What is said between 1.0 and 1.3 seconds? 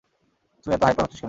হচ্ছিস কেন?